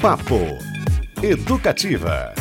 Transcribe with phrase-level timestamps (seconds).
[0.00, 0.58] Papo
[1.22, 2.32] Educativa.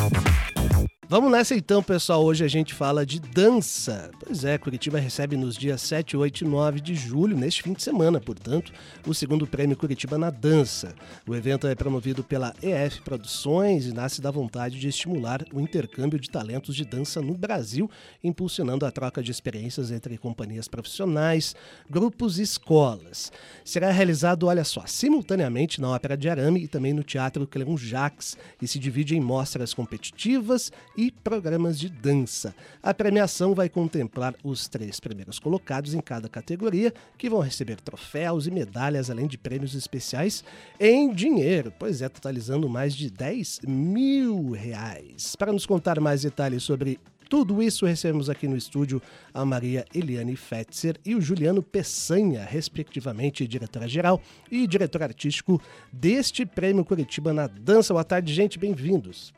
[1.09, 2.21] Vamos nessa então, pessoal.
[2.21, 4.11] Hoje a gente fala de dança.
[4.19, 7.81] Pois é, Curitiba recebe nos dias 7, 8 e 9 de julho, neste fim de
[7.81, 8.73] semana, portanto,
[9.07, 10.93] o segundo prêmio Curitiba na Dança.
[11.25, 16.19] O evento é promovido pela EF Produções e nasce da vontade de estimular o intercâmbio
[16.19, 17.89] de talentos de dança no Brasil,
[18.21, 21.55] impulsionando a troca de experiências entre companhias profissionais,
[21.89, 23.31] grupos e escolas.
[23.63, 28.37] Será realizado, olha só, simultaneamente na Ópera de Arame e também no Teatro Cleon Jacques
[28.61, 32.55] e se divide em mostras competitivas e programas de dança.
[32.81, 38.47] A premiação vai contemplar os três primeiros colocados em cada categoria, que vão receber troféus
[38.47, 40.43] e medalhas, além de prêmios especiais
[40.79, 45.35] em dinheiro, pois é, totalizando mais de 10 mil reais.
[45.35, 49.01] Para nos contar mais detalhes sobre tudo isso recebemos aqui no estúdio
[49.33, 55.61] a Maria Eliane Fetzer e o Juliano Peçanha, respectivamente diretora-geral e diretor artístico
[55.91, 57.93] deste Prêmio Curitiba na Dança.
[57.93, 59.33] Boa tarde, gente, bem-vindos.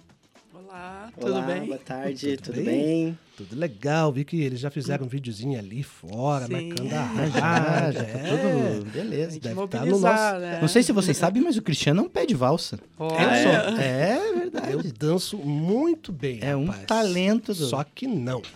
[0.70, 1.66] Olá, tudo Olá, bem?
[1.66, 2.66] Boa tarde, tudo, tudo bem?
[2.66, 3.18] bem?
[3.36, 6.68] Tudo legal, vi que eles já fizeram um videozinho ali fora, Sim.
[6.68, 8.14] marcando a já, já, é.
[8.14, 9.40] tá tudo beleza.
[9.40, 10.40] Deve estar no nosso...
[10.40, 10.60] né?
[10.62, 12.80] Não sei se vocês sabem, mas o Cristiano é um pé de valsa.
[13.00, 13.42] Oh, eu é?
[13.42, 13.52] sou.
[13.80, 14.72] É verdade.
[14.74, 16.86] Eu danço muito bem, É um rapaz.
[16.86, 17.48] talento.
[17.48, 17.66] Do...
[17.66, 18.44] Só que não.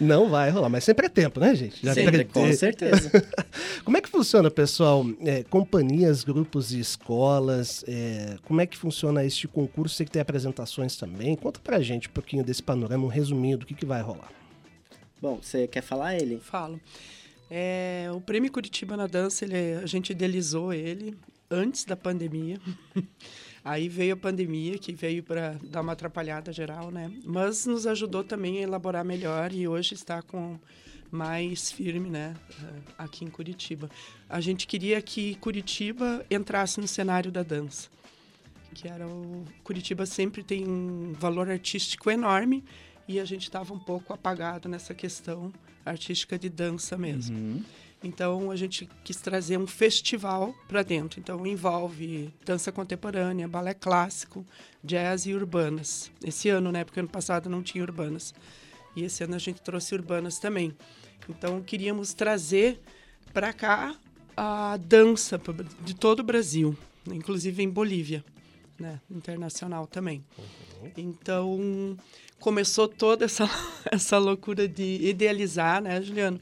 [0.00, 1.84] não vai rolar, mas sempre é tempo, né, gente?
[1.84, 3.10] Já sempre, com certeza.
[3.84, 5.04] como é que funciona, pessoal?
[5.20, 9.96] É, companhias, grupos e escolas, é, como é que funciona este concurso?
[9.96, 11.36] Você que tem apresentações também.
[11.36, 14.30] Conta pra gente um pouquinho desse panorama, um resuminho do que, que vai rolar.
[15.20, 16.38] Bom, você quer falar ele?
[16.38, 16.80] Falo.
[17.50, 21.16] É, o Prêmio Curitiba na Dança, ele, a gente idealizou ele
[21.50, 22.60] antes da pandemia.
[23.64, 27.12] Aí veio a pandemia, que veio para dar uma atrapalhada geral, né?
[27.24, 30.58] Mas nos ajudou também a elaborar melhor e hoje está com
[31.10, 32.34] mais firme, né?
[32.96, 33.90] Aqui em Curitiba.
[34.28, 37.88] A gente queria que Curitiba entrasse no cenário da dança.
[38.72, 42.64] Que era o Curitiba sempre tem um valor artístico enorme
[43.08, 45.52] e a gente estava um pouco apagado nessa questão
[45.84, 47.36] artística de dança mesmo.
[47.36, 47.64] Uhum.
[48.02, 51.20] Então a gente quis trazer um festival para dentro.
[51.20, 54.44] Então envolve dança contemporânea, balé clássico,
[54.82, 56.10] jazz e urbanas.
[56.24, 56.84] Esse ano, né?
[56.84, 58.34] Porque ano passado não tinha urbanas.
[58.96, 60.74] E esse ano a gente trouxe urbanas também.
[61.28, 62.80] Então queríamos trazer
[63.32, 63.94] para cá
[64.36, 65.40] a dança
[65.84, 66.76] de todo o Brasil,
[67.12, 68.24] inclusive em Bolívia,
[68.78, 68.98] né?
[69.10, 70.24] Internacional também.
[70.38, 70.92] Uhum.
[70.96, 71.96] Então
[72.38, 73.48] começou toda essa
[73.92, 76.40] essa loucura de idealizar, né, Juliano?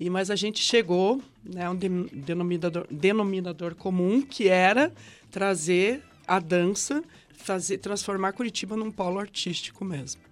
[0.00, 4.90] E, mas a gente chegou né, a um denominador, denominador comum, que era
[5.30, 10.22] trazer a dança, fazer, transformar Curitiba num polo artístico mesmo.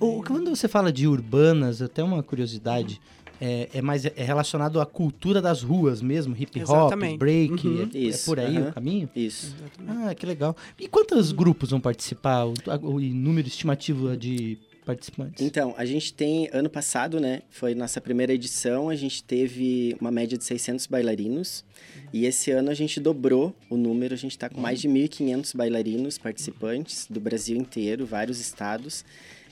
[0.00, 3.00] O, quando você fala de urbanas, até uma curiosidade,
[3.40, 7.18] é, é, mais é relacionado à cultura das ruas mesmo, hip hop, Exatamente.
[7.18, 7.88] break, Uhum.
[7.94, 8.68] é, Isso, é por aí aham.
[8.68, 9.08] o caminho?
[9.14, 9.54] Isso.
[9.58, 10.08] Exatamente.
[10.08, 10.56] Ah, que legal.
[10.78, 12.44] E quantos grupos vão participar?
[12.44, 15.44] O, o número estimativo de participantes?
[15.44, 20.12] Então, a gente tem, ano passado, né, foi nossa primeira edição, a gente teve uma
[20.12, 21.64] média de 600 bailarinos,
[22.12, 25.54] e esse ano a gente dobrou o número, a gente está com mais de 1.500
[25.56, 29.04] bailarinos participantes do Brasil inteiro, vários estados,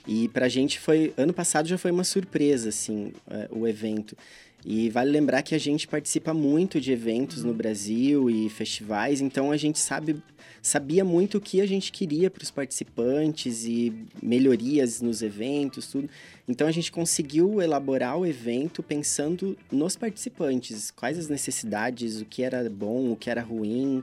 [0.07, 4.17] e pra gente foi, ano passado já foi uma surpresa, assim, é, o evento.
[4.65, 9.53] E vale lembrar que a gente participa muito de eventos no Brasil e festivais, então
[9.53, 10.23] a gente sabe
[10.63, 13.93] sabia muito o que a gente queria para os participantes e
[14.23, 16.09] melhorias nos eventos, tudo.
[16.49, 22.43] Então a gente conseguiu elaborar o evento pensando nos participantes, quais as necessidades, o que
[22.43, 24.03] era bom, o que era ruim.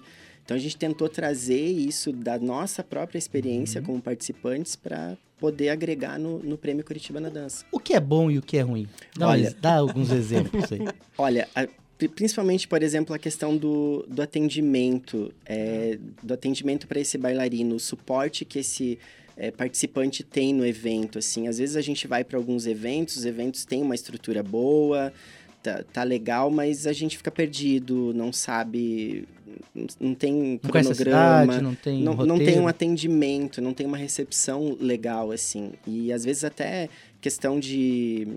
[0.51, 6.19] Então a gente tentou trazer isso da nossa própria experiência como participantes para poder agregar
[6.19, 7.65] no, no Prêmio Curitiba na Dança.
[7.71, 8.85] O que é bom e o que é ruim?
[9.17, 10.81] Dá, Olha- uns- dá alguns exemplos aí.
[11.17, 11.67] Olha, a-
[11.97, 17.75] pri- principalmente, por exemplo, a questão do, do atendimento, é, do atendimento para esse bailarino,
[17.75, 18.99] o suporte que esse
[19.37, 21.47] é, participante tem no evento, assim.
[21.47, 25.11] Às vezes a gente vai para alguns eventos, os eventos têm uma estrutura boa,
[25.63, 29.27] tá, tá legal, mas a gente fica perdido, não sabe,
[29.99, 33.97] não- tem Não cronograma, cidade, não tem não, não tem um atendimento, não tem uma
[33.97, 35.71] recepção legal, assim.
[35.87, 36.89] E às vezes até
[37.19, 38.27] questão de.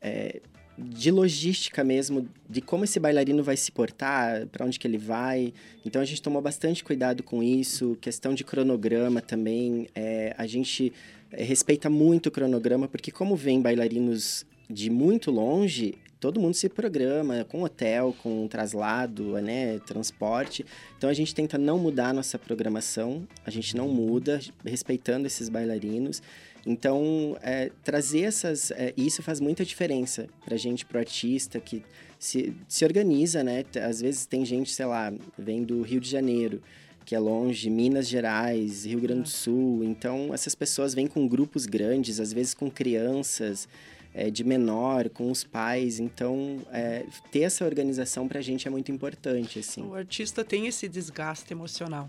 [0.00, 0.40] é,
[0.82, 5.52] de logística mesmo, de como esse bailarino vai se portar, para onde que ele vai.
[5.84, 7.98] Então a gente tomou bastante cuidado com isso.
[8.00, 9.88] Questão de cronograma também.
[9.94, 10.90] é, a gente
[11.30, 16.68] é, respeita muito o cronograma, porque como vem bailarinos de muito longe, todo mundo se
[16.68, 20.64] programa com hotel, com traslado, né, transporte.
[20.96, 25.48] Então a gente tenta não mudar a nossa programação, a gente não muda, respeitando esses
[25.48, 26.22] bailarinos.
[26.66, 28.70] Então, é, trazer essas.
[28.72, 31.82] É, isso faz muita diferença pra gente, pro artista que
[32.18, 33.64] se, se organiza, né?
[33.82, 36.62] Às vezes tem gente, sei lá, vem do Rio de Janeiro,
[37.04, 39.82] que é longe, Minas Gerais, Rio Grande do Sul.
[39.84, 43.66] Então, essas pessoas vêm com grupos grandes, às vezes com crianças.
[44.12, 46.00] É, de menor, com os pais.
[46.00, 49.82] Então, é, ter essa organização pra gente é muito importante, assim.
[49.82, 52.08] O artista tem esse desgaste emocional.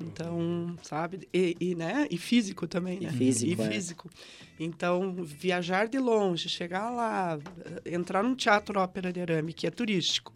[0.00, 1.28] Então, sabe?
[1.32, 2.06] E, e, né?
[2.10, 3.10] e físico também, né?
[3.12, 3.70] E físico, E é.
[3.70, 4.10] físico.
[4.58, 7.38] Então, viajar de longe, chegar lá,
[7.84, 10.32] entrar num teatro ópera de arame, que é turístico,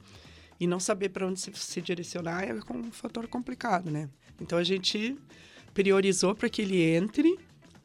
[0.59, 4.09] e não saber para onde se, se direcionar é um fator complicado, né?
[4.41, 5.17] Então, a gente
[5.75, 7.39] priorizou para que ele entre,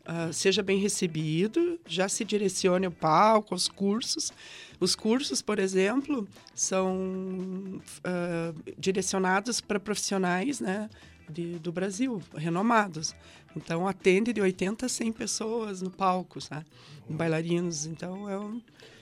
[0.05, 4.31] ah, seja bem recebido, já se direcione ao palco, aos cursos.
[4.79, 10.89] Os cursos, por exemplo, são ah, direcionados para profissionais, né?
[11.29, 13.15] de- do Brasil, renomados.
[13.55, 16.65] Então, atende de 80 a 100 pessoas no palco, sabe?
[17.09, 17.85] Bailarinos.
[17.85, 18.61] Então, é um...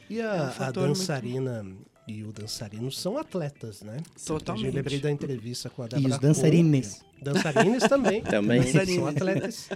[0.10, 1.66] E É um a, a fator muito- dançarina
[2.08, 3.98] e o dançarino são atletas, né?
[4.26, 4.68] Totalmente.
[4.68, 6.94] Eu lembrei da entrevista com a E Débora os dançarines.
[6.96, 7.09] Coker.
[7.22, 8.22] Dançarines também.
[8.22, 8.62] Também.
[8.64, 9.70] São atletas.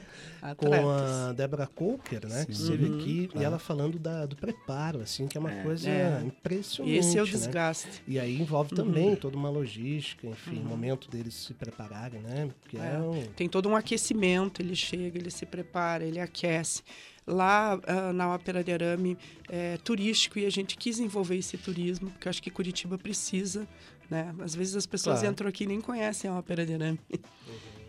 [0.57, 0.85] com atletas.
[0.85, 2.45] a Débora Coker, né?
[2.45, 2.63] Que Sim.
[2.63, 2.99] esteve Uhum.
[2.99, 5.63] aqui e ela falando da, do preparo, assim, que é uma É.
[5.63, 6.23] coisa É.
[6.25, 6.93] impressionante.
[6.93, 7.31] E esse é o né?
[7.31, 8.03] desgaste.
[8.07, 10.65] E aí envolve também toda uma logística, enfim, Uhum.
[10.65, 12.49] momento deles se prepararem, né?
[12.61, 12.97] Porque é, É.
[12.99, 13.23] um...
[13.35, 16.81] Tem todo um aquecimento, ele chega, ele se prepara, ele aquece.
[17.25, 19.17] Lá ah, na Ópera de Arame
[19.47, 23.65] é turístico e a gente quis envolver esse turismo, porque eu acho que Curitiba precisa,
[24.13, 24.33] né?
[24.39, 25.31] Às vezes as pessoas Claro.
[25.33, 26.99] entram aqui e nem conhecem a Ópera de Arame.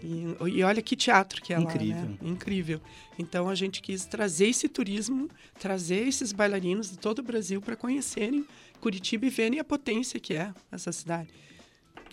[0.06, 1.96] E, e olha que teatro que é Incrível.
[2.02, 2.18] lá, né?
[2.20, 2.78] Incrível.
[3.18, 7.74] Então a gente quis trazer esse turismo, trazer esses bailarinos de todo o Brasil para
[7.74, 8.44] conhecerem
[8.82, 11.30] Curitiba e verem a potência que é essa cidade.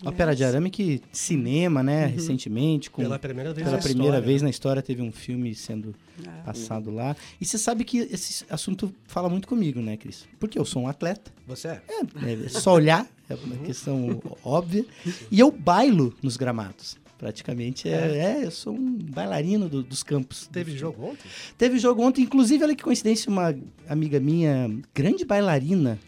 [0.04, 2.12] Ópera de arame que cinema, né, Uhum.
[2.14, 4.46] recentemente, com Pela primeira vez pela na primeira história, vez né?
[4.46, 5.94] na história teve um filme sendo
[6.26, 6.28] É.
[6.42, 7.14] passado lá.
[7.40, 10.26] E você sabe que esse assunto fala muito comigo, né, Cris?
[10.40, 11.30] Porque eu sou um atleta.
[11.46, 11.82] Você é?
[12.24, 14.84] É, é só olhar, é uma questão óbvia.
[15.30, 16.96] E eu bailo nos gramados.
[17.16, 20.48] Praticamente é, é, eu sou um bailarino do- dos campos.
[20.50, 21.28] Teve jogo ontem?
[21.56, 23.54] Teve jogo ontem, inclusive, olha que coincidência, uma
[23.88, 26.00] amiga minha, grande bailarina,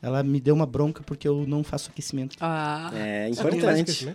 [0.00, 2.36] ela me deu uma bronca porque eu não faço aquecimento.
[2.40, 4.08] Ah, É importante.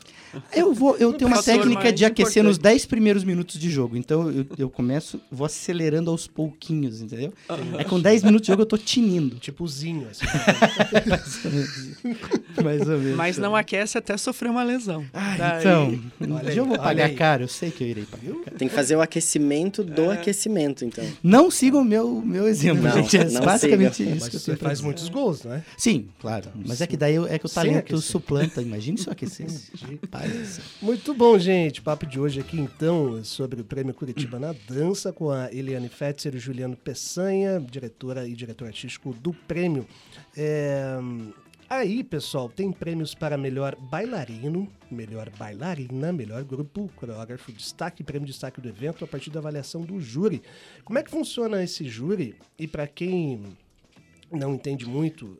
[0.55, 2.73] Eu vou, eu tenho uma técnica de aquecer nos importante.
[2.73, 3.97] 10 primeiros minutos de jogo.
[3.97, 7.33] Então eu, eu começo, vou acelerando aos pouquinhos, entendeu?
[7.77, 9.35] É com 10 minutos de jogo eu tô tinindo.
[9.37, 10.25] Tipo Zinho, assim.
[12.63, 13.15] Mais ou menos.
[13.17, 15.05] mas não aquece até sofrer uma lesão.
[15.13, 18.23] Ah, Daí- então, um dia eu vou pagar caro, eu sei que eu irei pagar
[18.43, 18.57] caro.
[18.57, 20.15] Tem que fazer o aquecimento do É.
[20.15, 21.03] aquecimento, então.
[21.21, 23.17] Não sigam o meu, meu exemplo, Não, gente.
[23.17, 24.09] É basicamente siga.
[24.11, 25.63] isso Mas que eu você faz muitos gols, né?
[25.77, 26.51] Sim, claro.
[26.55, 28.61] Mas é que daí é que o talento suplanta.
[28.61, 29.71] Imagine se eu aquecesse.
[30.45, 30.63] Céu.
[30.81, 31.81] Muito bom, gente.
[31.81, 36.33] Papo de hoje aqui, então, sobre o Prêmio Curitiba na Dança, com a Eliane Fetzer
[36.33, 39.87] e o Juliano Peçanha, diretora e diretor artístico do prêmio.
[40.35, 40.97] É,
[41.73, 48.31] Aí, pessoal, tem prêmios para melhor bailarino, melhor bailarina, melhor grupo, coreógrafo, destaque, prêmio de
[48.31, 50.43] destaque do evento a partir da avaliação do júri.
[50.83, 52.35] Como é que funciona esse júri?
[52.59, 53.57] E para quem
[54.33, 55.39] não entende muito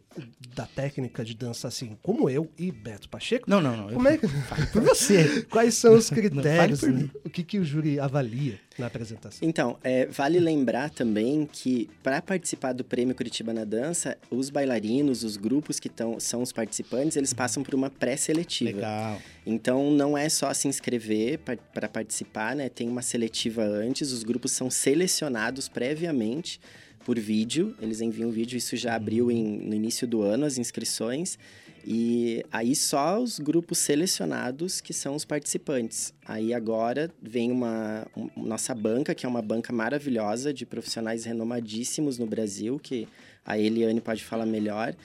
[0.56, 3.90] da técnica de dança assim como eu e Beto Pacheco, Não, não, não.
[3.90, 4.28] Eu como é que...
[4.48, 5.42] falo por você.
[5.50, 6.82] Quais são os fale critérios?
[6.84, 6.90] né?
[6.90, 7.12] mim.
[7.26, 9.48] O que, que o júri avalia na apresentação?
[9.48, 15.24] Então, é, vale lembrar também que para participar do Prêmio Curitiba na Dança, os bailarinos,
[15.24, 18.72] os grupos que tão, são os participantes, eles passam por uma pré-seletiva.
[18.72, 19.22] Legal.
[19.46, 21.40] Então, não é só se inscrever
[21.74, 22.70] para participar, né?
[22.70, 26.60] Tem uma seletiva antes, os grupos são selecionados previamente
[27.06, 31.38] por vídeo, eles enviam vídeo, isso já abriu em- no início do ano as inscrições.
[31.86, 36.14] E aí só os grupos selecionados que são os participantes.
[36.26, 42.18] Aí agora vem uma um- nossa banca, que é uma banca maravilhosa de profissionais renomadíssimos
[42.18, 43.06] no Brasil, que
[43.46, 44.96] a Eliane pode falar melhor.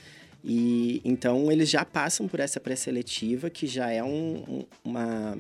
[0.50, 5.37] E então eles já passam por essa pré-seletiva, que já é um- um- uma.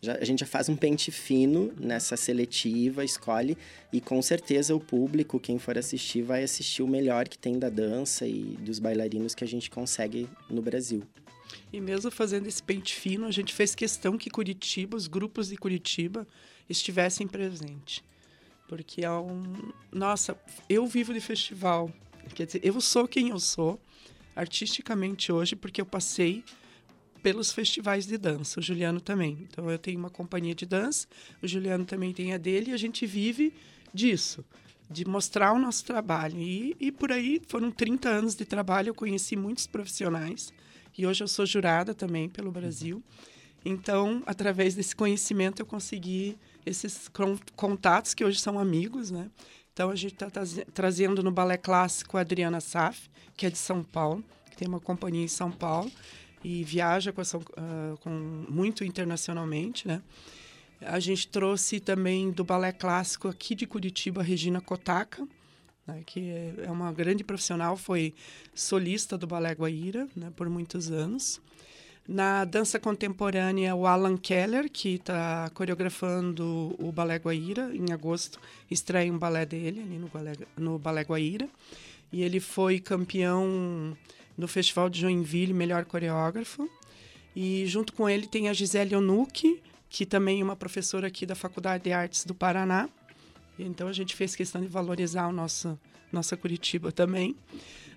[0.00, 3.58] já- a gente já faz um pente fino nessa seletiva, escolhe,
[3.92, 7.68] e com certeza o público, quem for assistir, vai assistir o melhor que tem da
[7.68, 11.02] dança e dos bailarinos que a gente consegue no Brasil.
[11.72, 15.56] E mesmo fazendo esse pente fino, a gente fez questão que Curitiba, os grupos de
[15.56, 16.26] Curitiba,
[16.68, 18.02] estivessem presentes.
[18.68, 19.42] Porque é um.
[19.92, 20.36] Nossa,
[20.68, 21.92] eu vivo de festival.
[22.34, 23.78] Quer dizer, eu sou quem eu sou,
[24.34, 26.44] artisticamente hoje, porque eu passei
[27.22, 28.58] pelos festivais de dança.
[28.58, 29.38] O Juliano também.
[29.42, 31.06] Então eu tenho uma companhia de dança,
[31.42, 33.52] o Juliano também tem a dele, e a gente vive
[33.94, 34.44] disso.
[34.90, 36.38] de mostrar o nosso trabalho.
[36.38, 40.52] E, e por aí foram 30 anos de trabalho, eu conheci muitos profissionais.
[40.96, 43.02] E hoje eu sou jurada também pelo Brasil.
[43.64, 46.36] Então, através desse conhecimento, eu consegui
[46.66, 47.10] esses
[47.56, 49.30] contatos que hoje são amigos, né?
[49.72, 50.30] Então, a gente está
[50.74, 54.80] trazendo no balé clássico a Adriana Saf, que é de São Paulo, que tem uma
[54.80, 55.90] companhia em São Paulo
[56.44, 58.10] e viaja com, uh, com
[58.48, 60.02] muito internacionalmente, né?
[60.84, 65.26] A gente trouxe também do balé clássico aqui de Curitiba, a Regina Kotaka,
[65.86, 68.14] né, que é uma grande profissional, foi
[68.52, 71.40] solista do Balé Guaíra né, por muitos anos.
[72.06, 77.70] Na dança contemporânea, o Alan Keller, que está coreografando o Balé Guaíra.
[77.74, 78.40] Em agosto,
[78.70, 81.48] estreia um balé dele ali no Balé, no balé Guaíra.
[82.12, 83.96] E ele foi campeão
[84.36, 86.68] no Festival de Joinville, melhor coreógrafo.
[87.34, 91.34] E junto com ele tem a Gisele Onuki, que também é uma professora aqui da
[91.34, 92.88] Faculdade de Artes do Paraná.
[93.58, 95.78] Então a gente fez questão de valorizar o nosso,
[96.10, 97.36] nossa Curitiba também.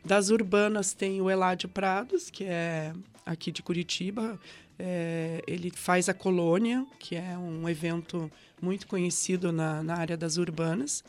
[0.06, 2.94] Das urbanas tem o Eládio Prados, que é
[3.26, 4.40] aqui de Curitiba.
[4.78, 8.32] É, ele faz a Colônia, que é um evento
[8.62, 11.04] muito conhecido na, na área das urbanas.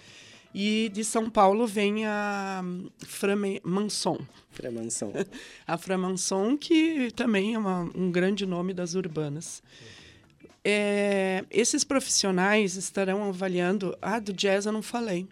[0.55, 2.65] E de São Paulo vem a
[3.01, 4.19] Framanson.
[4.51, 5.13] Framanson.
[5.69, 9.63] a Framanson, que também é uma, um grande nome das urbanas.
[10.65, 13.95] É, esses profissionais estarão avaliando.
[14.01, 15.29] Ah, do jazz eu não falei.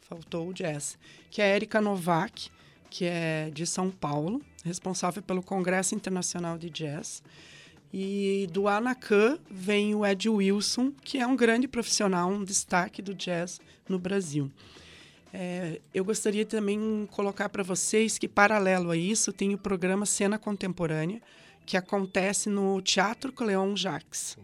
[0.00, 0.96] Faltou o jazz.
[1.30, 2.48] Que é a Erika Novak,
[2.94, 7.24] que é de São Paulo, responsável pelo Congresso Internacional de Jazz.
[7.92, 13.12] E do Anacan vem o Ed Wilson, que é um grande profissional, um destaque do
[13.12, 14.48] jazz no Brasil.
[15.32, 20.38] É, eu gostaria também colocar para vocês que, paralelo a isso, tem o programa Cena
[20.38, 21.20] Contemporânea,
[21.66, 24.38] que acontece no Teatro Cleon Jacques.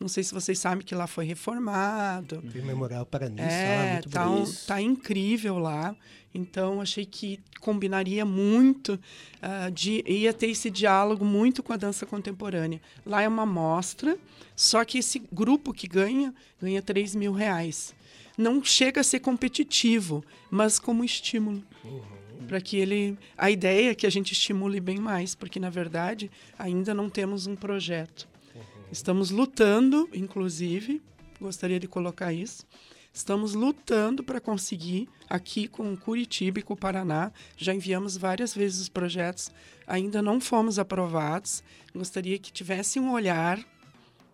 [0.00, 2.42] Não sei se vocês sabem que lá foi reformado.
[2.50, 5.94] Tem memorial Paranista é, lá, muito tá, um, tá incrível lá.
[6.32, 12.06] Então, achei que combinaria muito, uh, de, ia ter esse diálogo muito com a dança
[12.06, 12.80] contemporânea.
[13.04, 14.16] Lá é uma mostra,
[14.56, 17.94] só que esse grupo que ganha, ganha 3 mil reais.
[18.38, 21.62] Não chega a ser competitivo, mas como estímulo.
[21.84, 22.00] Uhum.
[22.48, 23.18] Para que ele.
[23.36, 27.46] A ideia é que a gente estimule bem mais, porque, na verdade, ainda não temos
[27.46, 28.29] um projeto.
[28.92, 31.00] Estamos lutando, inclusive,
[31.40, 32.66] gostaria de colocar isso.
[33.12, 37.30] Estamos lutando para conseguir aqui com Curitiba e com o Paraná.
[37.56, 39.50] Já enviamos várias vezes os projetos,
[39.86, 41.62] ainda não fomos aprovados.
[41.94, 43.64] Gostaria que tivesse um olhar,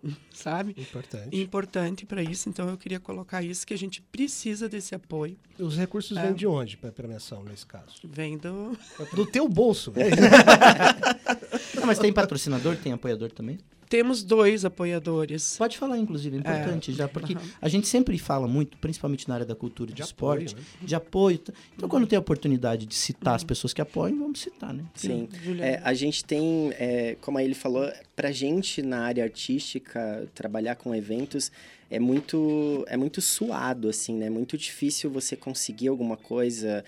[0.32, 0.74] sabe?
[0.78, 1.36] Importante.
[1.38, 2.48] Importante para isso.
[2.48, 5.38] Então eu queria colocar isso que a gente precisa desse apoio.
[5.58, 6.22] Os recursos é.
[6.22, 7.94] vêm de onde para a premiação nesse caso?
[8.04, 8.76] Vem do
[9.14, 9.92] do teu bolso.
[11.76, 13.58] Não, mas tem patrocinador, tem apoiador também?
[13.88, 15.56] Temos dois apoiadores.
[15.56, 17.40] Pode falar, inclusive, é importante é, já, porque uhum.
[17.60, 20.66] a gente sempre fala muito, principalmente na área da cultura e de, de esporte, apoio,
[20.80, 20.86] né?
[20.86, 21.40] de apoio.
[21.76, 23.36] Então, quando tem a oportunidade de citar uhum.
[23.36, 24.84] as pessoas que apoiam, vamos citar, né?
[24.94, 25.28] Sim.
[25.60, 30.94] É, a gente tem, é, como ele falou, pra gente na área artística, trabalhar com
[30.94, 31.50] eventos
[31.88, 34.26] é muito, é muito suado, assim, né?
[34.26, 36.84] É muito difícil você conseguir alguma coisa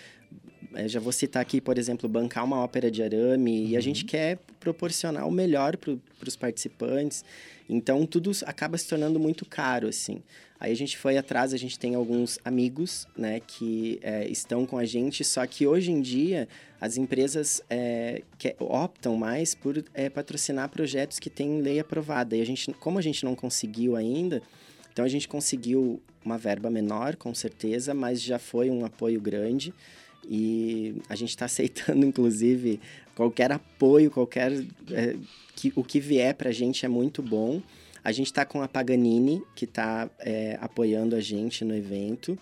[0.75, 3.69] é, já vou citar aqui, por exemplo, bancar uma ópera de arame, uhum.
[3.69, 4.09] e a gente uhum.
[4.09, 5.97] quer proporcionar o melhor para
[6.27, 7.25] os participantes.
[7.69, 10.23] Então, tudo acaba se tornando muito caro, assim.
[10.61, 14.77] Aí a gente foi atrás, a gente tem alguns amigos, né, que é, estão com
[14.77, 16.49] a gente, só que hoje em dia
[16.81, 22.37] as empresas é, que, optam mais por é, patrocinar projetos que têm lei aprovada.
[22.37, 24.43] E a gente, como a gente não conseguiu ainda,
[24.93, 29.73] então a gente conseguiu uma verba menor, com certeza, mas já foi um apoio grande.
[30.25, 32.81] E a gente está aceitando, inclusive,
[33.15, 34.53] qualquer apoio, qualquer.
[34.91, 35.17] É,
[35.55, 37.63] que, o que vier para a gente é muito bom.
[38.05, 42.39] A gente está com a Paganini, que está é, apoiando a gente no evento,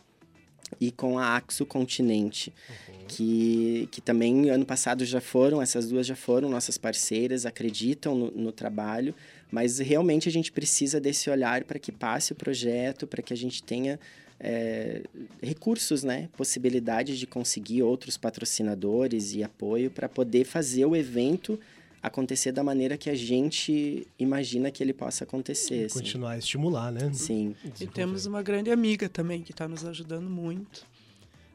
[0.81, 3.07] e com a Axo Continente, uhum.
[3.09, 8.31] que, que também ano passado já foram, essas duas já foram nossas parceiras, acreditam no,
[8.31, 9.15] no trabalho,
[9.51, 13.37] mas realmente a gente precisa desse olhar para que passe o projeto, para que a
[13.37, 13.99] gente tenha
[14.39, 15.03] é,
[15.43, 16.29] recursos, né?
[16.37, 21.59] Possibilidades de conseguir outros patrocinadores e apoio para poder fazer o evento
[22.03, 25.87] acontecer da maneira que a gente imagina que ele possa acontecer.
[25.87, 25.99] Assim.
[25.99, 27.13] Continuar a estimular, né?
[27.13, 27.55] Sim.
[27.81, 30.87] E temos uma grande amiga também que está nos ajudando muito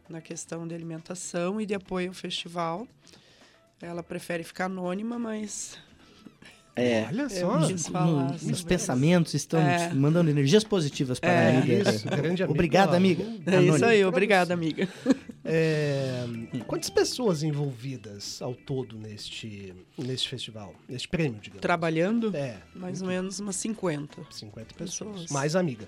[0.10, 2.86] na questão de alimentação e de apoio ao festival.
[3.82, 5.78] Ela prefere ficar anônima, mas
[6.76, 9.94] é, Olha só, no, os pensamentos estão é.
[9.94, 11.56] mandando energias positivas para é.
[11.56, 11.90] a amiga.
[11.90, 12.52] Isso, grande amiga.
[12.52, 13.24] Obrigada, amiga.
[13.46, 14.88] É isso aí, obrigada, amiga.
[15.44, 16.24] É,
[16.68, 21.62] quantas pessoas envolvidas ao todo neste, neste festival, neste prêmio, digamos?
[21.62, 22.36] Trabalhando?
[22.36, 22.58] É.
[22.74, 24.22] Mais ou menos umas 50.
[24.30, 25.12] 50 pessoas.
[25.12, 25.32] pessoas.
[25.32, 25.88] Mais amiga.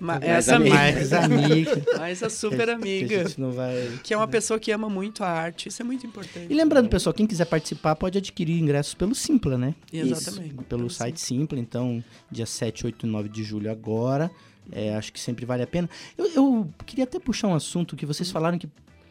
[0.00, 0.76] Ma Mais essa amiga.
[0.78, 0.94] amiga.
[0.94, 1.84] Mais amiga.
[1.98, 3.20] Mas a super Que amiga.
[3.20, 3.98] a gente não vai...
[4.02, 5.68] Que é uma pessoa que ama muito a arte.
[5.68, 6.46] Isso é muito importante.
[6.48, 9.74] E lembrando, pessoal, quem quiser participar pode adquirir ingressos pelo Simpla, né?
[9.92, 10.54] Exatamente.
[10.54, 14.30] Isso, pelo site Simpla, então, dia 7, 8 e 9 de julho agora.
[14.70, 15.88] É, acho que sempre vale a pena.
[16.16, 18.68] Eu, eu queria até puxar um assunto que vocês falaram que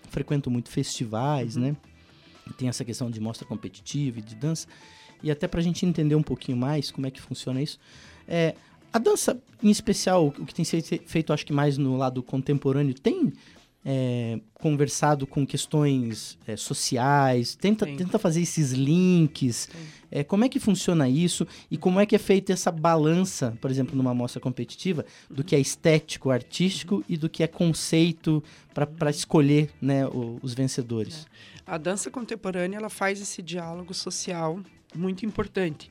[0.09, 1.75] frequentam muito festivais, né?
[2.49, 4.67] E tem essa questão de mostra competitiva e de dança.
[5.21, 7.79] E até pra gente entender um pouquinho mais como é que funciona isso.
[8.27, 8.55] É,
[8.91, 12.93] a dança, em especial, o que tem sido feito, acho que mais no lado contemporâneo,
[12.93, 13.31] tem
[13.85, 19.69] é, conversado com questões é, sociais, tenta, tenta fazer esses links.
[20.11, 23.69] É, como é que funciona isso e como é que é feita essa balança, por
[23.71, 29.09] exemplo, numa mostra competitiva, do que é estético, artístico e do que é conceito para
[29.09, 31.25] escolher né, o- os vencedores?
[31.65, 34.59] A dança contemporânea ela faz esse diálogo social
[34.95, 35.89] muito importante.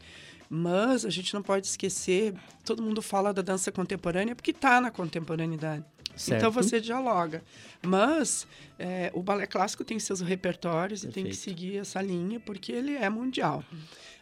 [0.49, 2.35] Mas a gente não pode esquecer,
[2.65, 5.85] todo mundo fala da dança contemporânea porque está na contemporaneidade.
[6.17, 6.41] Certo?
[6.41, 7.45] Então você dialoga.
[7.83, 8.47] Mas
[8.79, 11.37] é, o balé clássico tem seus repertórios e tem que Perfeito.
[11.37, 13.63] seguir essa linha porque ele é mundial.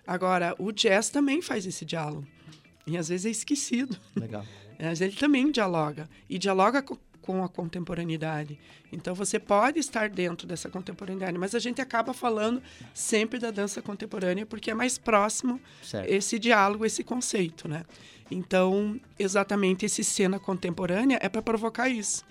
[0.06, 2.26] Agora, o jazz também faz esse diálogo.
[2.86, 3.96] E às vezes é esquecido.
[4.16, 4.44] Legal.
[4.78, 6.08] Mas ele também dialoga.
[6.28, 6.84] E dialoga
[7.24, 8.58] com a contemporaneidade.
[8.92, 12.62] Então você pode estar dentro dessa contemporaneidade, mas a gente acaba falando
[12.92, 16.06] sempre da dança contemporânea porque é mais próximo Certo.
[16.10, 17.84] esse diálogo, esse conceito, né?
[18.30, 22.24] Então, exatamente esse cena contemporânea é para provocar isso.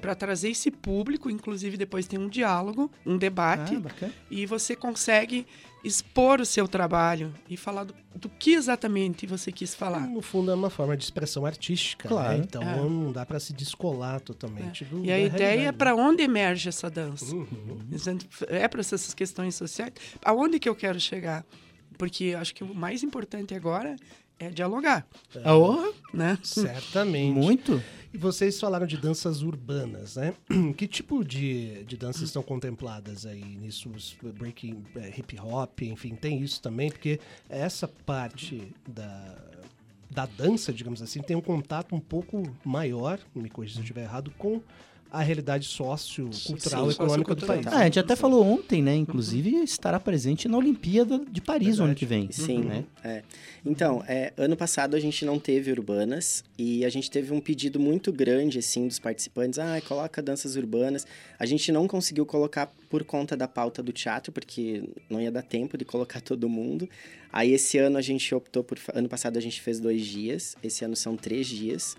[0.00, 5.46] Para trazer esse público, inclusive depois tem um diálogo, um debate, Ah, e você consegue
[5.84, 10.00] expor o seu trabalho e falar do, do que exatamente você quis falar.
[10.00, 12.38] No fundo é uma forma de expressão artística, Claro.
[12.38, 12.44] né?
[12.44, 12.76] Então É.
[12.76, 16.90] não dá para se descolar totalmente do E a ideia é para onde emerge essa
[16.90, 17.34] dança.
[17.34, 17.46] Uhum.
[18.48, 19.92] É para essas questões sociais.
[20.24, 21.44] Aonde que eu quero chegar?
[21.96, 23.96] Porque acho que o mais importante agora
[24.38, 25.06] é dialogar,
[25.44, 26.38] Ah, oh, né?
[26.42, 27.32] Certamente.
[27.34, 27.82] muito?
[28.12, 30.34] E vocês falaram de danças urbanas, né?
[30.76, 33.90] Que tipo de, de danças estão contempladas aí nisso?
[33.90, 36.90] Os Breaking, eh, hip hop, enfim, tem isso também?
[36.90, 39.36] Porque essa parte da,
[40.10, 44.04] da dança, digamos assim, tem um contato um pouco maior, me corrija se eu estiver
[44.04, 44.62] errado, com
[45.10, 47.66] a realidade sociocultural Sim, e econômica do país.
[47.66, 48.94] Ah, a gente até falou ontem, né?
[48.94, 52.30] Inclusive estará presente na Olimpíada de Paris o ano que vem.
[52.30, 52.84] Sim, Né?
[53.02, 53.22] é.
[53.64, 57.80] Então, é, ano passado a gente não teve urbanas e a gente teve um pedido
[57.80, 59.58] muito grande, assim, dos participantes.
[59.58, 61.06] Ah, coloca danças urbanas.
[61.38, 65.42] A gente não conseguiu colocar por conta da pauta do teatro, porque não ia dar
[65.42, 66.88] tempo de colocar todo mundo.
[67.32, 68.78] Aí, esse ano a gente optou por...
[68.94, 71.96] Ano passado a gente fez dois dias, esse ano são três dias.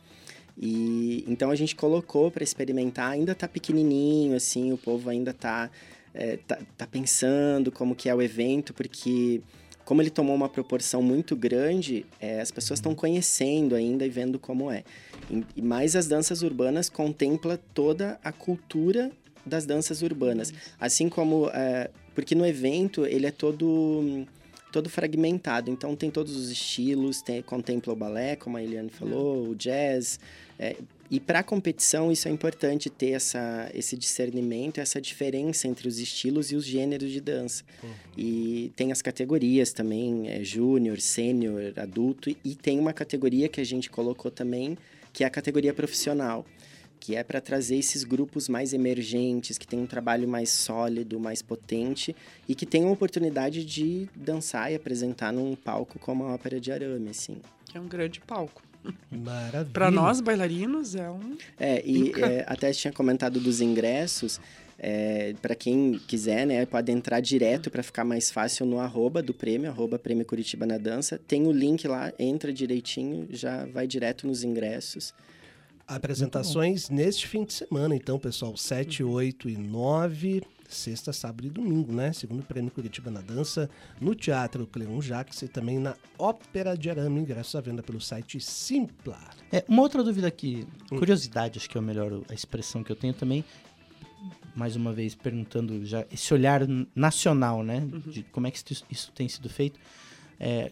[0.58, 5.70] E então a gente colocou para experimentar, ainda tá pequenininho, assim, o povo ainda tá,
[6.14, 9.42] é, tá, tá pensando como que é o evento, porque
[9.86, 14.38] como ele tomou uma proporção muito grande, é, as pessoas estão conhecendo ainda e vendo
[14.38, 14.84] como é.
[15.32, 19.12] E, e mais as danças urbanas contempla toda a cultura
[19.46, 24.28] das danças urbanas, assim como é, porque no evento ele é todo
[24.72, 29.50] todo fragmentado, então tem todos os estilos, tem, contempla o balé, como a Eliane falou,
[29.50, 30.20] o jazz,
[30.58, 30.76] é,
[31.12, 35.98] e para a competição isso é importante ter essa, esse discernimento, essa diferença entre os
[35.98, 37.64] estilos e os gêneros de dança.
[38.16, 43.64] E tem as categorias também, é, júnior, sênior, adulto, e tem uma categoria que a
[43.64, 44.78] gente colocou também,
[45.12, 46.46] que é a categoria profissional,
[47.00, 51.42] que é para trazer esses grupos mais emergentes, que tem um trabalho mais sólido, mais
[51.42, 52.16] potente,
[52.48, 56.72] e que tem a oportunidade de dançar e apresentar num palco como a Ópera de
[56.72, 57.38] Arame, assim.
[57.74, 58.62] É um grande palco.
[59.12, 59.74] Maravilha.
[59.74, 61.38] Para nós, bailarinos, é um.
[61.60, 64.40] É, e é, até tinha comentado dos ingressos.
[64.82, 69.34] É, para quem quiser, né, pode entrar direto para ficar mais fácil no arroba do
[69.34, 71.20] prêmio, arroba prêmio Curitiba na Dança.
[71.28, 75.14] Tem o link lá, entra direitinho, já vai direto nos ingressos.
[75.90, 78.52] Apresentações neste fim de semana, então, pessoal.
[78.52, 78.58] Uhum.
[78.58, 82.14] 7, 8 e 9, sexta, sábado e domingo, né?
[82.14, 83.68] Segundo Prêmio Curitiba na Dança,
[84.00, 88.40] no Teatro Cleon Jacques e também na Ópera de Arame, ingressos à venda pelo site
[88.40, 89.20] Simpla.
[89.52, 92.96] É, uma outra dúvida aqui, curiosidade, acho que é o melhor a expressão que eu
[92.96, 93.44] tenho também.
[94.56, 96.62] Mais uma vez perguntando já esse olhar
[96.96, 97.88] nacional, né?
[98.06, 99.80] De como é que isso, isso tem sido feito.
[100.40, 100.72] É,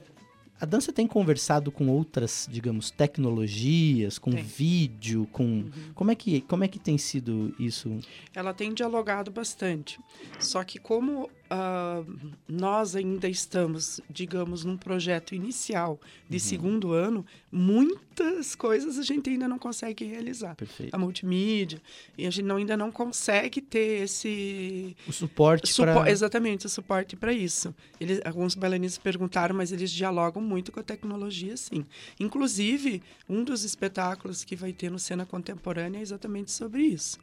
[0.60, 4.44] a dança tem conversado com outras, digamos, tecnologias, com Tem.
[4.44, 8.00] vídeo, com como é que como é que tem sido isso?
[8.34, 10.00] Ela tem dialogado bastante.
[10.40, 12.04] Só que como ah,
[12.48, 16.40] nós ainda estamos, digamos, num projeto inicial de Uhum.
[16.40, 20.56] segundo ano, muitas coisas a gente ainda não consegue realizar.
[20.56, 20.94] Perfeito.
[20.94, 21.82] A multimídia,
[22.18, 26.10] e a gente não- ainda não consegue ter esse O suporte Supo- para...
[26.12, 27.74] Exatamente, o suporte para isso.
[28.00, 31.86] Eles, alguns bailarinos perguntaram, mas eles dialogam muito com a tecnologia, sim.
[32.20, 37.20] Inclusive, um dos espetáculos que vai ter no Cena Contemporânea é exatamente sobre isso.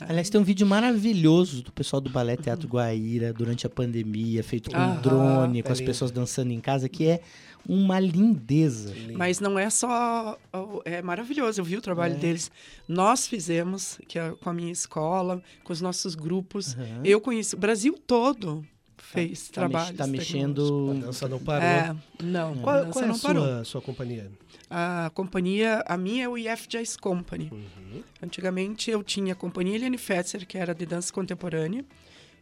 [0.00, 4.70] Aliás, tem um vídeo maravilhoso do pessoal do Balé Teatro Guaíra durante a pandemia, feito
[4.70, 5.88] com Aham, drone, com é as lindo.
[5.90, 7.20] pessoas dançando em casa, que é
[7.66, 8.92] uma lindeza.
[9.14, 10.36] Mas não é só.
[10.84, 12.18] É maravilhoso, eu vi o trabalho É.
[12.18, 12.50] deles.
[12.88, 16.74] Nós fizemos, que é com a minha escola, com os nossos grupos.
[16.76, 17.00] Aham.
[17.04, 17.54] Eu conheci.
[17.54, 18.64] O Brasil todo
[19.12, 19.96] fez Tá, mex- trabalho.
[19.96, 20.90] tá mexendo...
[20.96, 21.66] A dança não parou.
[21.68, 23.44] É, não, Qual, a dança qual é a não parou.
[23.44, 24.30] sua, sua companhia?
[24.70, 27.48] A companhia, a minha é o IF Jazz Company.
[27.52, 28.02] Uhum.
[28.22, 31.84] Antigamente eu tinha a companhia Eliane Fetzer, que era de dança contemporânea,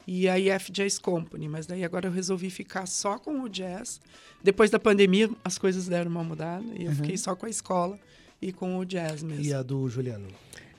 [0.07, 4.01] e a IF Jazz Company, mas daí agora eu resolvi ficar só com o jazz.
[4.43, 7.99] Depois da pandemia, as coisas deram uma mudada, e eu fiquei só com a escola
[8.41, 9.45] e com o jazz mesmo.
[9.45, 10.27] E a do Juliano?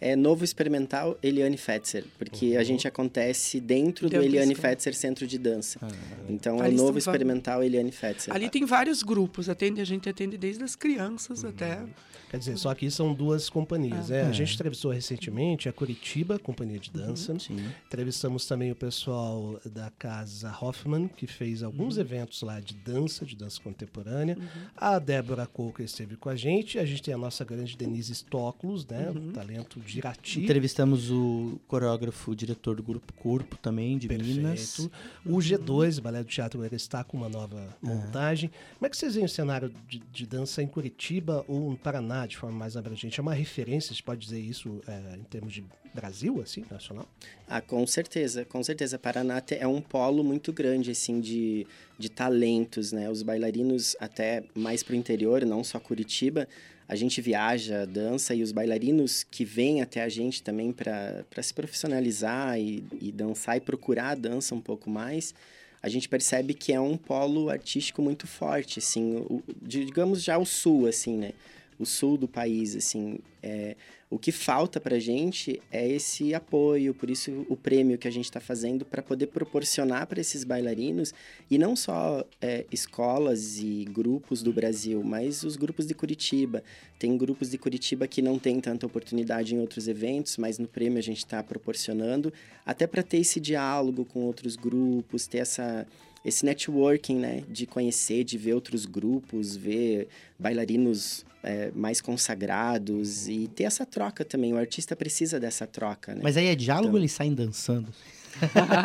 [0.06, 4.70] É novo experimental Eliane Fetzer, porque a gente acontece dentro do Dentro da Eliane escola.
[4.72, 5.80] Fetzer Centro de Dança.
[6.28, 8.34] Então é Ali o novo experimental Eliane Fetzer.
[8.34, 11.86] Ali tem vários grupos, atende, a gente atende desde as crianças até...
[12.34, 14.10] Quer dizer, só que são duas companhias.
[14.10, 14.14] Ah.
[14.16, 14.20] né?
[14.22, 14.24] É.
[14.24, 17.38] A gente entrevistou recentemente a Curitiba, Companhia de Dança.
[17.38, 17.64] Sim.
[17.86, 23.36] Entrevistamos também o pessoal da Casa Hoffman, que fez alguns eventos lá de dança, de
[23.36, 24.36] dança contemporânea.
[24.76, 26.80] A Débora Coca esteve com a gente.
[26.80, 29.14] A gente tem a nossa grande Denise Stoklos, né?
[29.32, 30.42] Talento de Irati.
[30.42, 34.78] Entrevistamos o coreógrafo, o diretor do Grupo Corpo também, de Minas.
[34.78, 34.92] Perfeito.
[35.26, 38.52] O G2, Balé do Teatro, ele está com uma nova montagem.
[38.78, 42.26] Como é que vocês veem o cenário de, de dança em Curitiba ou no Paraná,
[42.26, 43.20] de forma mais abrangente?
[43.20, 47.08] É uma referência, a gente pode dizer isso é, em termos de Brasil, assim, nacional?
[47.48, 48.98] Ah, com certeza, com certeza.
[48.98, 51.68] Paraná é um polo muito grande, assim, de,
[52.00, 53.10] de talentos, né?
[53.10, 56.48] Os bailarinos até mais pro interior, não só Curitiba,
[56.88, 61.54] a gente viaja, dança, e os bailarinos que vêm até a gente também para se
[61.54, 65.34] profissionalizar e, e dançar e procurar a dança um pouco mais,
[65.82, 70.46] a gente percebe que é um polo artístico muito forte, assim, o- digamos já o
[70.46, 71.34] sul, assim, né?
[71.80, 73.76] O sul do país, assim, é,
[74.14, 78.12] o que falta para a gente é esse apoio, por isso o prêmio que a
[78.12, 81.14] gente está fazendo para poder proporcionar para esses bailarinos,
[81.50, 86.64] e não só é, escolas e grupos do Brasil, mas os grupos de Curitiba.
[87.00, 91.00] Tem grupos de Curitiba que não têm tanta oportunidade em outros eventos, mas no prêmio
[91.00, 92.32] a gente está proporcionando,
[92.64, 95.88] até para ter esse diálogo com outros grupos, ter essa
[96.24, 100.08] esse networking, né, de conhecer, de ver outros grupos, ver
[100.40, 104.54] bailarinos é, mais consagrados e ter essa troca também.
[104.54, 106.22] O artista precisa dessa troca, né?
[106.24, 107.00] Mas aí é diálogo Então.
[107.00, 107.90] eles saem dançando?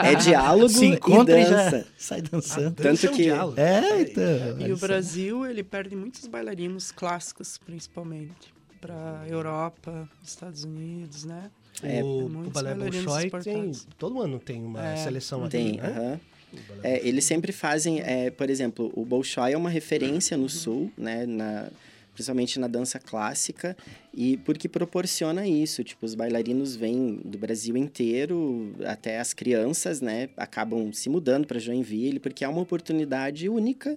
[0.04, 1.86] É diálogo Se e encontra e, já dança.
[1.96, 2.74] sai dançando.
[2.74, 3.58] Tanto Dança é um que- diálogo.
[3.60, 4.60] É, então.
[4.68, 4.76] E o.
[4.76, 11.50] Brasil, ele perde muitos bailarinos clássicos, principalmente, para Europa, Estados Unidos, né?
[11.82, 15.76] É, o, o muitos Balé Bolshoi tem, todo ano tem uma É, seleção aqui, Tem,
[15.78, 16.20] né?
[16.52, 20.48] O Balé É, eles sempre fazem, é, por exemplo, o Bolshoi é uma referência no
[20.48, 21.68] sul, né, na,
[22.18, 23.76] principalmente na dança clássica,
[24.12, 30.28] e porque proporciona isso, tipo, os bailarinos vêm do Brasil inteiro, até as crianças, né,
[30.36, 33.96] acabam se mudando para Joinville, porque é uma oportunidade única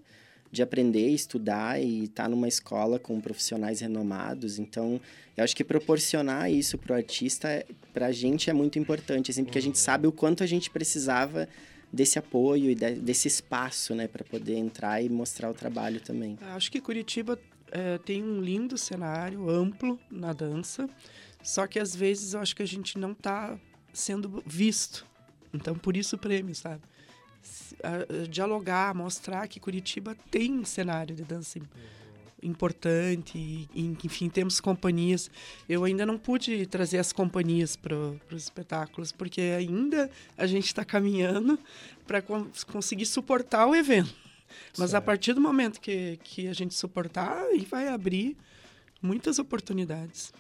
[0.52, 4.60] de aprender, estudar e estar numa escola com profissionais renomados.
[4.60, 5.02] Então,
[5.36, 9.44] eu acho que proporcionar isso para o artista, para a gente é muito importante, assim,
[9.44, 11.48] porque a gente sabe o quanto a gente precisava
[11.94, 16.38] desse apoio e de- desse espaço, né, para poder entrar e mostrar o trabalho também.
[16.42, 17.38] Acho que Curitiba
[17.72, 20.90] eh, tem um lindo cenário, amplo na dança,
[21.44, 23.58] só que às vezes eu acho que a gente não está
[23.94, 25.06] sendo visto.
[25.54, 26.82] Então, por isso o prêmio, sabe?
[28.30, 31.64] Dialogar, mostrar que Curitiba tem um cenário de dança im-
[32.44, 33.68] importante, e,
[34.04, 35.30] enfim, temos companhias.
[35.68, 40.86] Eu ainda não pude trazer as companhias para os espetáculos, porque ainda a gente está
[40.86, 41.60] caminhando
[42.06, 42.22] para
[42.72, 44.14] conseguir suportar o evento.
[44.78, 45.06] Mas a Certo.
[45.06, 48.38] partir do momento que, que a gente suportar, aí vai abrir
[49.02, 50.34] muitas oportunidades.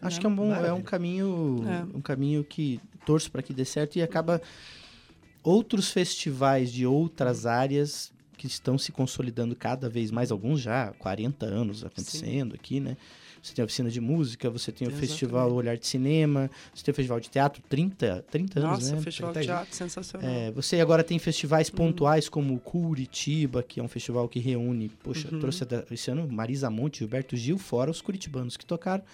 [0.00, 0.84] Acho que é um bom, é um Maravilha.
[0.84, 1.96] caminho, É.
[1.96, 4.40] um caminho que torço para que dê certo e acaba
[5.42, 10.92] outros festivais de outras áreas que estão se consolidando cada vez mais, alguns já há
[10.92, 12.96] 40 anos acontecendo aqui, né?
[13.46, 15.08] Você tem a oficina de música, você tem o Exatamente.
[15.08, 19.00] festival Olhar de Cinema, você tem o festival de teatro, 30, 30 anos, Nossa, né?
[19.02, 20.28] festival de 30 teatro sensacional.
[20.28, 24.88] É, você agora tem festivais pontuais como o Curitiba, que é um festival que reúne,
[24.88, 25.38] poxa, Uhum.
[25.38, 29.04] trouxe esse ano Marisa Monte, Gilberto Gil, fora os curitibanos que tocaram.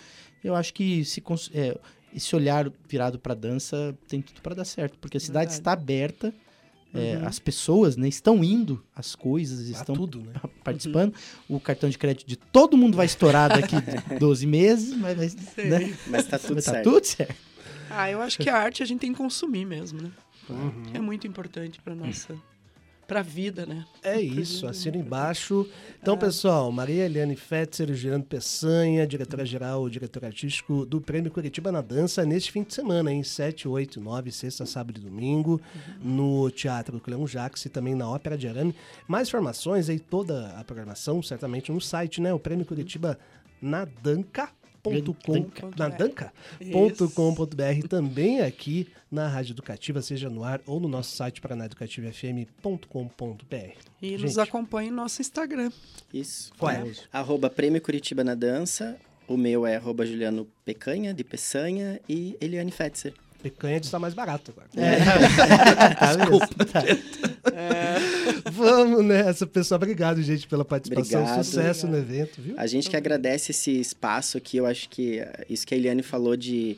[0.43, 1.79] Eu acho que se é,
[2.15, 5.61] esse olhar virado para dança tem tudo para dar certo, porque a cidade Verdade.
[5.61, 6.35] está aberta
[6.95, 10.33] é, as pessoas né, estão indo, as coisas estão tudo, né?
[10.63, 11.15] participando.
[11.49, 13.77] O cartão de crédito de todo mundo vai estourar daqui
[14.19, 15.65] 12 meses, mas vai, Sei.
[15.67, 15.97] né?
[16.07, 16.91] Mas tá tudo Mas tá certo.
[16.91, 17.35] tudo certo.
[17.91, 20.11] Ah, eu acho que a arte a gente tem que consumir mesmo, né?
[20.49, 20.83] Uhum.
[20.95, 22.37] É muito importante para nossa
[23.07, 23.85] para a vida, né?
[24.03, 25.69] É isso, assina embaixo.
[26.01, 32.25] Então, pessoal, Maria Eliane Fetzer Gerando Peçanha, diretora-geral, diretor artístico do Prêmio Curitiba na Dança,
[32.25, 35.61] neste fim de semana, em 7, 8, 9, sexta, sábado e domingo,
[36.01, 38.75] no Teatro Cleão Jacques e também na Ópera de Arame.
[39.07, 42.33] Mais informações aí, toda a programação, certamente no site, né?
[42.33, 43.19] O Prêmio Curitiba
[43.61, 44.62] nadanca.com
[45.77, 53.77] nadanca.com.br também aqui na Rádio Educativa, seja no ar ou no nosso site paranaeducativafm.com.br.
[54.01, 54.41] E nos Gente.
[54.41, 55.71] acompanhe no nosso Instagram.
[56.13, 56.53] Isso.
[56.59, 56.93] Qual é?
[57.13, 58.99] Arroba Prêmio Curitiba na Dança.
[59.29, 63.15] O meu é arroba Juliano Pecanha, de Peçanha, e Eliane Fetzer.
[63.43, 64.69] Picanha está mais barato agora.
[65.99, 66.41] Tá mesmo.
[66.67, 66.83] Tá.
[68.51, 69.77] Vamos nessa, pessoal.
[69.77, 71.23] Obrigado, gente, pela participação.
[71.23, 71.45] Obrigado.
[71.45, 72.55] Sucesso no evento, viu?
[72.57, 76.03] A gente que agradece esse espaço aqui, eu acho que eh, isso que a Eliane
[76.03, 76.77] falou de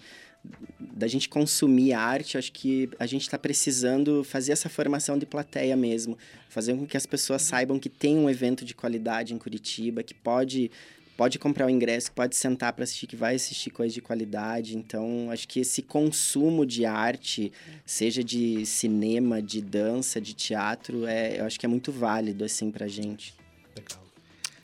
[0.78, 5.24] da gente consumir arte, eu acho que a gente está precisando fazer essa formação de
[5.24, 9.38] plateia mesmo, fazer com que as pessoas saibam que tem um evento de qualidade em
[9.38, 10.70] Curitiba, que pode
[11.16, 14.76] pode comprar o ingresso, que pode sentar para assistir, que vai assistir coisas de qualidade.
[14.76, 17.52] Então, acho que esse consumo de arte,
[17.86, 22.70] seja de cinema, de dança, de teatro, é, eu acho que é muito válido assim
[22.70, 23.34] pra gente.
[23.76, 24.04] Legal.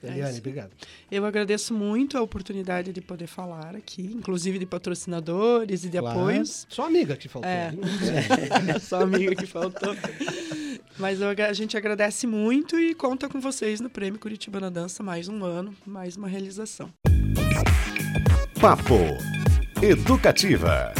[0.02, 0.70] Eliane, obrigado.
[1.10, 6.18] Eu agradeço muito a oportunidade de poder falar aqui, inclusive de patrocinadores e de Claro.
[6.20, 6.66] apoios.
[6.70, 7.50] Só amiga que faltou.
[7.50, 7.70] É.
[8.80, 9.94] Só amiga que faltou.
[11.00, 15.28] Mas a gente agradece muito e conta com vocês no Prêmio Curitiba na Dança mais
[15.28, 16.90] um ano, mais uma realização.
[18.60, 18.98] Papo
[19.80, 20.92] Educativa.